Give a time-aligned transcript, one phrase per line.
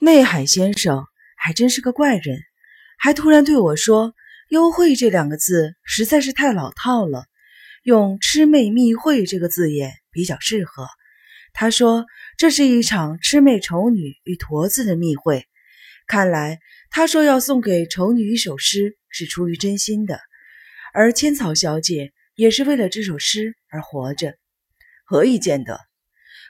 [0.00, 2.38] 内海先生还真是个怪人，
[2.98, 4.14] 还突然对我说
[4.48, 7.24] “幽会”这两个字实在是太老套了，
[7.82, 10.86] 用“魑魅密会”这个字眼比较适合。
[11.52, 12.06] 他说
[12.36, 15.46] 这是一场魑魅丑女与驼子的密会，
[16.06, 16.60] 看来
[16.90, 20.20] 他说要送给丑女一首诗是出于真心的，
[20.94, 24.34] 而千草小姐也是为了这首诗而活着。
[25.04, 25.80] 何以见得？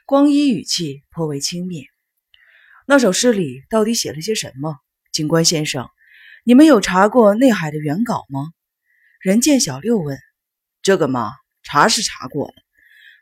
[0.05, 1.87] 光一语气颇为轻蔑。
[2.91, 4.75] 那首诗里到底写了些什么？
[5.11, 5.87] 警官先生，
[6.43, 8.47] 你们有查过内海的原稿吗？
[9.21, 10.17] 人见小六问。
[10.81, 12.53] 这个嘛，查是查过了，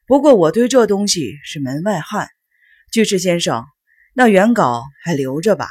[0.05, 2.29] 不过我对这东西是门外汉。
[2.93, 3.65] 巨石先生，
[4.13, 5.67] 那原稿还留着吧？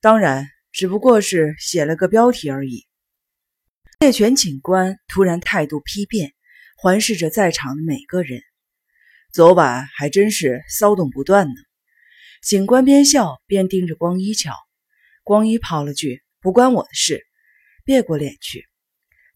[0.00, 2.88] 当然，只不过是写了个标题而已。
[4.00, 6.32] 猎犬警官突然态度批变，
[6.76, 8.42] 环视着在场的每个人。
[9.32, 11.54] 昨晚还真是骚动不断呢。
[12.40, 14.54] 警官边笑边盯着光一瞧，
[15.24, 17.26] 光一抛了句“不关我的事”，
[17.84, 18.64] 别过脸去。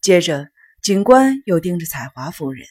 [0.01, 0.49] 接着，
[0.83, 2.65] 警官又盯着彩华夫人，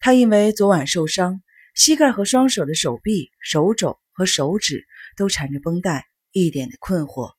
[0.00, 1.42] 她因为昨晚受伤，
[1.74, 7.32] 膝盖和双手的手臂、手肘和手指都缠着绷带，一脸的困惑。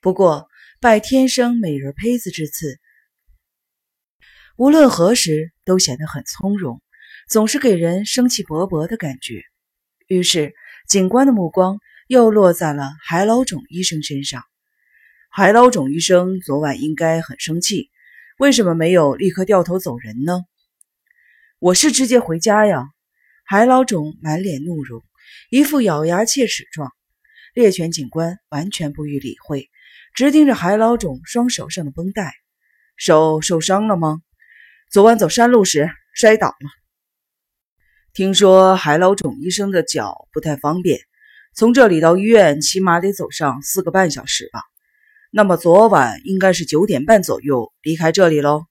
[0.00, 0.48] 不过，
[0.80, 2.78] 拜天生美人胚子之赐，
[4.56, 6.82] 无论何时都显得很从容，
[7.26, 9.42] 总是给人生气勃勃的感觉。
[10.06, 10.54] 于是。
[10.86, 14.44] 警官的目光又落在了海老种医生身上。
[15.30, 17.90] 海老种医生昨晚应该很生气，
[18.38, 20.42] 为什么没有立刻掉头走人呢？
[21.58, 22.90] 我是直接回家呀。
[23.46, 25.02] 海老种满脸怒容，
[25.50, 26.92] 一副咬牙切齿状。
[27.54, 29.70] 猎犬警官完全不予理会，
[30.14, 32.34] 直盯着海老种双手上的绷带。
[32.96, 34.20] 手受伤了吗？
[34.90, 36.83] 昨晚走山路时摔倒了。
[38.14, 41.00] 听说海老种医生的脚不太方便，
[41.52, 44.60] 从这里到医院起码得走上四个半小时吧。
[45.32, 48.66] 那么昨晚应该是九点半左右离开这里喽。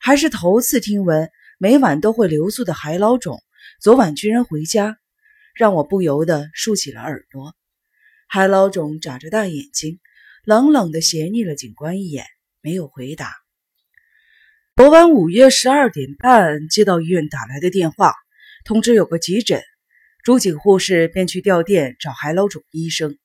[0.00, 3.40] 还是头次听闻每晚都会留宿的海老种，
[3.80, 4.96] 昨晚居然回家，
[5.54, 7.54] 让我不由得竖起了耳朵。
[8.26, 10.00] 海老种眨着大眼睛，
[10.44, 12.24] 冷冷地斜睨了警官一眼，
[12.62, 13.32] 没有回答。
[14.74, 18.12] 昨晚午夜十二点半接到医院打来的电话。
[18.66, 19.62] 通知有个急诊，
[20.24, 23.16] 朱景护士便去吊店找海老种医生，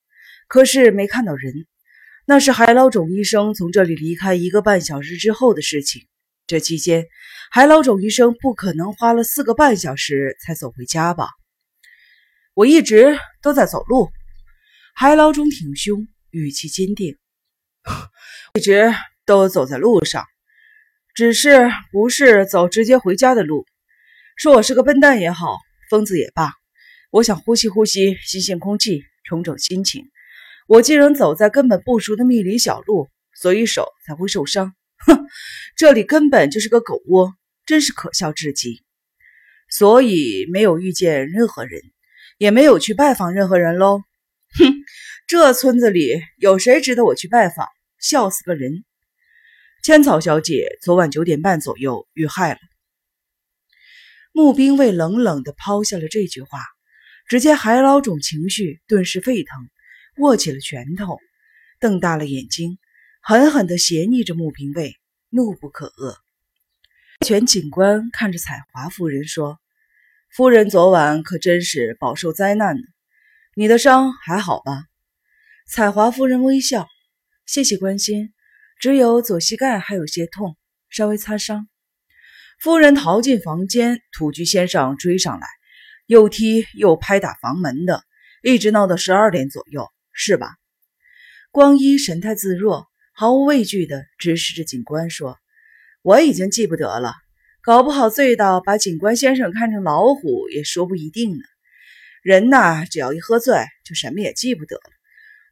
[0.46, 1.66] 可是没看到人。
[2.28, 6.06] 那是海老种医生从这里离开一个半小时之后的事情。
[6.46, 7.08] 这期间，
[7.50, 11.26] 海老种医生不可能花了四个半小时才走回家吧？
[12.54, 14.10] 我一直都在走路。
[14.94, 17.16] 海老种挺胸，语气坚定，
[18.54, 18.94] 一直
[19.26, 20.24] 都走在路上，
[21.16, 23.66] 只是不是走直接回家的路。
[24.36, 25.58] 说我是个笨蛋也好，
[25.90, 26.52] 疯子也罢，
[27.10, 30.10] 我想呼吸呼吸新鲜空气，重整心情。
[30.66, 34.74] 我竟然走在根本不熟的密林小路，所以手才会受伤。
[35.06, 35.26] 哼，
[35.76, 37.34] 这里根本就是个狗窝，
[37.66, 38.82] 真是可笑至极。
[39.68, 41.82] 所以没有遇见任何人，
[42.38, 44.00] 也没有去拜访任何人喽。
[44.58, 44.72] 哼，
[45.26, 47.66] 这村子里有谁值得我去拜访？
[47.98, 48.84] 笑死个人！
[49.82, 52.58] 千草小姐昨晚九点半左右遇害了。
[54.34, 56.58] 穆兵卫冷冷地抛下了这句话，
[57.28, 59.68] 只见海老种情绪顿时沸腾，
[60.16, 61.18] 握起了拳头，
[61.78, 62.78] 瞪大了眼睛，
[63.20, 64.96] 狠狠地斜睨着穆兵卫，
[65.28, 66.16] 怒不可遏。
[67.26, 69.60] 全警官看着彩华夫人说
[70.34, 72.82] ：“夫人昨晚可真是饱受灾难呢，
[73.54, 74.86] 你的伤还好吧？”
[75.68, 76.88] 彩华夫人微笑
[77.44, 78.32] ：“谢谢关心，
[78.80, 80.56] 只有左膝盖还有些痛，
[80.88, 81.68] 稍微擦伤。”
[82.62, 85.48] 夫人逃进房间，土居先生追上来，
[86.06, 88.04] 又踢又拍打房门的，
[88.40, 90.54] 一直闹到十二点左右，是吧？
[91.50, 95.40] 光一神态自若，毫无畏惧地直视着警官说
[96.02, 97.14] ：“我已经记不得了，
[97.62, 101.42] 搞不好醉到把警官先生看成老虎也说不一定呢。
[102.22, 104.82] 人呐，只要一喝醉，就什么也记不得了。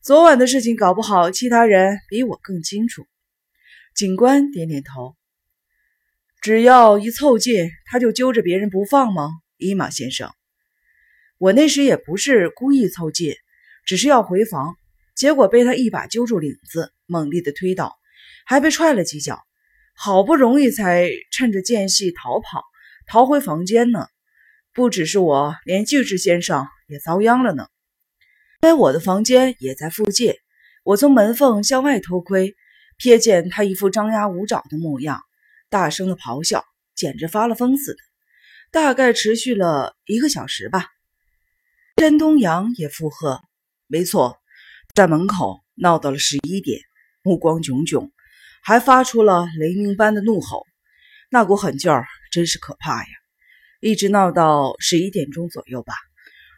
[0.00, 3.05] 昨晚的事情，搞不好其他人比我更清楚。”
[3.96, 5.17] 警官点点头。
[6.40, 9.28] 只要一凑近，他就揪着别人不放吗？
[9.58, 10.32] 伊玛先生，
[11.37, 13.34] 我那时也不是故意凑近，
[13.84, 14.75] 只是要回房，
[15.14, 17.94] 结果被他一把揪住领子，猛力的推倒，
[18.46, 19.38] 还被踹了几脚，
[19.94, 22.64] 好不容易才趁着间隙逃跑，
[23.06, 24.06] 逃回房间呢。
[24.72, 27.66] 不只是我，连巨石先生也遭殃了呢。
[28.62, 30.32] 因为我的房间也在附近，
[30.84, 32.54] 我从门缝向外偷窥，
[32.98, 35.20] 瞥见他一副张牙舞爪的模样。
[35.70, 36.64] 大声的咆哮，
[36.94, 37.99] 简直发了疯似的。
[38.72, 40.88] 大概持续了一个小时吧。
[41.96, 43.40] 甄东阳也附和
[43.87, 44.38] ：“没错，
[44.94, 46.81] 在门口闹到了十一点，
[47.22, 48.11] 目光炯炯，
[48.62, 50.67] 还发出了雷鸣般的怒吼，
[51.31, 53.08] 那股狠劲儿真是可怕呀！
[53.81, 55.94] 一直闹到十一点钟左右吧，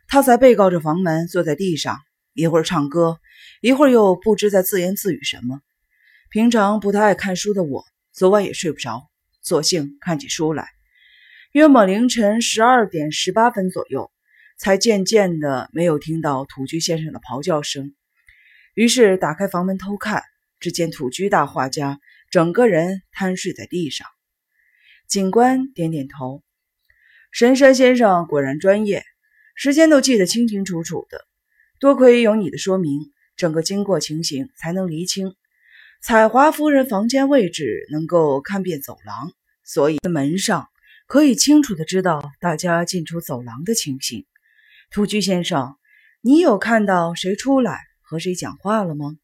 [0.08, 1.99] 他才背靠着房门坐在地上，
[2.35, 3.19] 一会儿唱歌，
[3.61, 5.61] 一会儿又不知在自言自语什么。
[6.31, 9.09] 平常不太爱看书的我，昨晚也睡不着，
[9.41, 10.69] 索性看起书来。
[11.53, 14.12] 约莫凌晨十二点十八分左右，
[14.59, 17.94] 才渐渐的没有听到土居先生的咆哮声。
[18.75, 20.23] 于是打开房门偷看，
[20.61, 22.00] 只见土居大画家
[22.31, 24.06] 整个人瘫睡在地上。
[25.08, 26.43] 警官点点头
[27.32, 29.03] ：“神山先生果然专业，
[29.55, 31.26] 时间都记得清清楚楚的。
[31.81, 33.00] 多亏有你的说明，
[33.37, 35.35] 整个经过情形才能厘清。
[36.05, 39.33] 彩华夫人房间位置能够看遍走廊，
[39.65, 40.69] 所以门上。”
[41.09, 44.25] 可以清楚的知道大家进出走廊的情形。
[44.91, 45.77] 土居先生，
[46.23, 49.17] 你有看到谁出来和谁讲话了吗？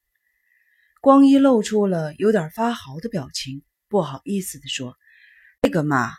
[1.01, 4.97] 光一露出了有点发豪的表情，不好意思的说
[5.63, 6.11] ：“这个嘛，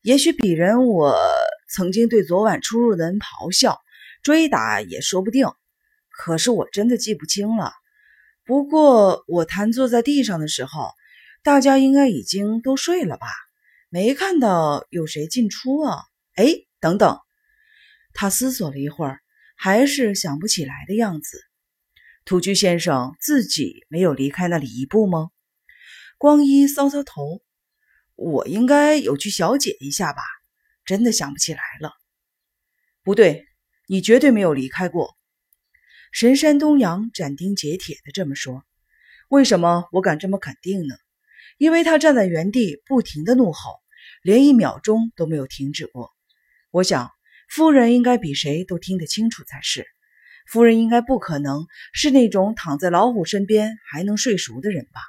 [0.00, 1.16] 也许鄙人我
[1.68, 3.78] 曾经对昨晚出入的人咆哮、
[4.24, 5.46] 追打也说不定，
[6.10, 7.70] 可是我真的记不清了。
[8.44, 10.90] 不过我瘫坐在地上的时候，
[11.42, 13.26] 大家应该已经都睡了吧？”
[13.94, 15.98] 没看到有谁进出啊？
[16.34, 16.46] 哎，
[16.80, 17.18] 等等，
[18.14, 19.20] 他思索了一会儿，
[19.54, 21.38] 还是想不起来的样子。
[22.24, 25.28] 土居先生自己没有离开那里一步吗？
[26.16, 27.42] 光一搔搔头，
[28.14, 30.22] 我应该有去小解一下吧，
[30.86, 31.92] 真的想不起来了。
[33.02, 33.46] 不对，
[33.88, 35.18] 你绝对没有离开过。
[36.12, 38.64] 神山东阳斩钉截铁的这么说。
[39.28, 40.94] 为什么我敢这么肯定呢？
[41.56, 43.80] 因为他站在原地，不停的怒吼。
[44.22, 46.10] 连一秒钟都没有停止过。
[46.70, 47.10] 我想，
[47.48, 49.86] 夫人应该比谁都听得清楚才是。
[50.46, 55.00] 夫人应该不可能是那种躺在老虎身边还能睡熟的人吧？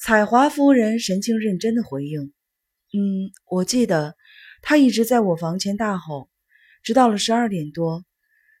[0.00, 2.32] 彩华夫人神情认真的回应
[2.96, 4.16] ：“嗯，我记得
[4.62, 6.30] 她一直在我房前大吼，
[6.82, 8.04] 直到了十二点多。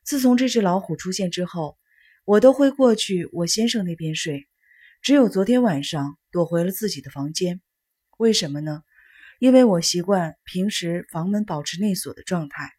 [0.06, 1.76] 自从这只老虎出现之后，
[2.24, 4.46] 我都会过去我先生那边睡，
[5.02, 7.60] 只有昨天晚上躲回了自己的房间。
[8.16, 8.84] 为什么呢？”
[9.40, 12.70] 因为我习惯平时房门保持内锁的状态，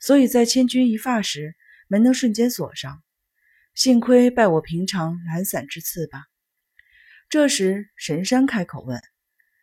[0.00, 1.54] 所以在千钧一发时
[1.88, 3.02] 门能瞬间锁上。
[3.74, 6.24] 幸亏拜我平常懒散之赐吧。
[7.30, 9.00] 这时神山开口问：“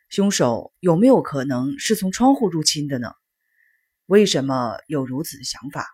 [0.08, 3.12] 凶手有没有可能是从窗户入侵的呢？
[4.06, 5.86] 为什么有如此的想法？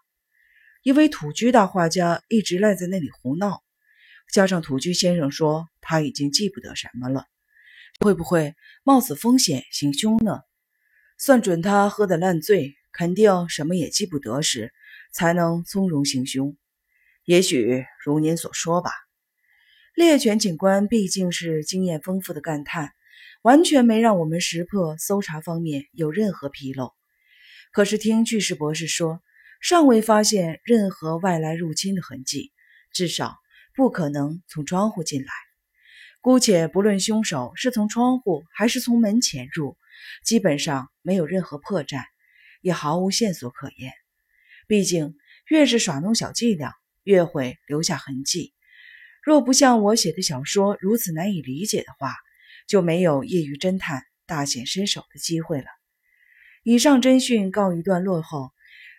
[0.83, 3.63] 因为土居大画家一直赖在那里胡闹，
[4.33, 7.27] 加上土居先生说他已经记不得什么了。”
[8.03, 10.41] 会不会冒此风险行凶呢？
[11.19, 14.73] 算准他喝得烂醉，肯定什么也记不得时，
[15.13, 16.57] 才能从容行凶。
[17.27, 18.91] 也许如您所说吧。
[19.95, 22.95] 猎犬警官毕竟是经验丰富的干探，
[23.43, 26.95] 完全没让我们识破搜查方面有任何纰漏。
[27.71, 29.21] 可是听巨石博士说，
[29.61, 32.51] 尚未发现任何外来入侵的痕迹，
[32.93, 33.37] 至少
[33.75, 35.31] 不可能从窗户进来。
[36.23, 39.77] 姑且不论凶手是从窗户还是从门潜入，
[40.25, 42.03] 基本上没有任何破绽，
[42.63, 43.93] 也毫无线索可言。
[44.67, 45.15] 毕竟，
[45.49, 46.73] 越是耍弄小伎俩，
[47.03, 48.55] 越会留下痕迹。
[49.23, 52.15] 若不像我写的小说如此难以理解的话，
[52.67, 55.67] 就没有业余侦探大显身手的机会了。
[56.63, 58.53] 以上侦讯告一段落后，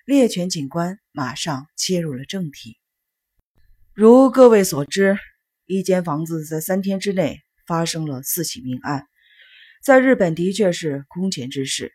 [0.05, 2.77] 猎犬警官马上切入了正题。
[3.93, 5.17] 如各位所知。
[5.67, 9.07] 一间房子在三天之内发生了四起命案，
[9.81, 11.93] 在日本的确是空前之事。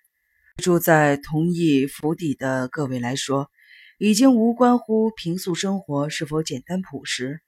[0.63, 3.51] 住在同一府邸的各位来说，
[3.99, 7.43] 已经无关乎平素生活是否简单朴实，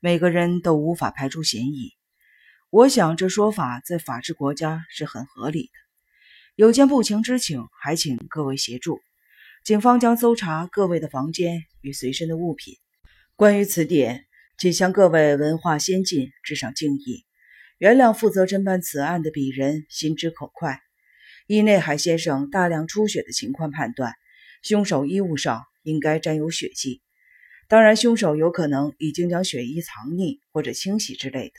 [0.00, 1.92] 每个人都无法排除嫌疑。
[2.68, 5.72] 我想这说法在法治国家是很合理的。
[6.56, 9.00] 有件不情之请，还请各位协助。
[9.64, 12.74] 警方将搜查各位的房间与随身的物品。
[13.36, 14.26] 关于此点。
[14.58, 17.24] 谨向各位文化先进致上敬意，
[17.78, 20.82] 原谅负责侦办此案的鄙人心直口快。
[21.46, 24.12] 依内海先生大量出血的情况判断，
[24.62, 27.00] 凶手衣物上应该沾有血迹。
[27.68, 31.54] 当然，凶手有可能已经将血衣藏匿或者清洗之类的。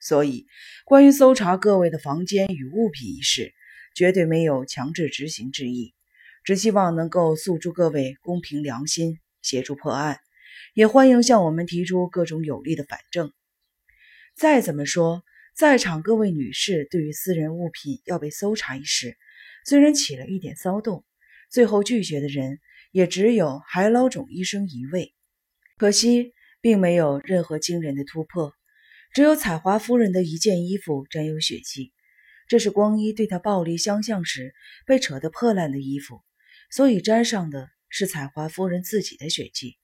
[0.00, 0.48] 所以，
[0.84, 3.54] 关于搜查各位的房间与物品一事，
[3.94, 5.94] 绝对没有强制执行之意，
[6.44, 10.18] 只希望能够诉诸各位公平良心，协助破案。
[10.74, 13.32] 也欢迎向我们提出各种有力的反证。
[14.36, 15.22] 再怎么说，
[15.54, 19.16] 在场各位女士对于私人物品要被搜查一事，
[19.66, 21.04] 虽然起了一点骚动，
[21.50, 22.60] 最后拒绝的人
[22.92, 25.14] 也只有海老种医生一位。
[25.76, 28.54] 可惜并没有任何惊人的突破，
[29.12, 31.92] 只有彩华夫人的一件衣服沾有血迹，
[32.48, 34.54] 这是光一对她暴力相向时
[34.86, 36.22] 被扯得破烂的衣服，
[36.70, 39.76] 所以沾上的是采华夫人自己的血迹，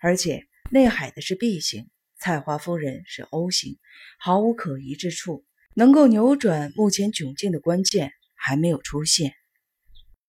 [0.00, 1.88] 而且内海的是 B 型，
[2.18, 3.78] 采华夫人是 O 型，
[4.18, 5.44] 毫无可疑之处。
[5.76, 9.34] 能够扭转目前窘境的关键还没有出现。